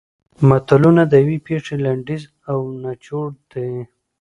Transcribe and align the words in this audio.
متلونه 0.49 1.03
د 1.07 1.13
یوې 1.23 1.37
پېښې 1.47 1.75
لنډیز 1.85 2.23
او 2.51 2.59
نچوړ 2.83 3.29
دي 3.51 3.69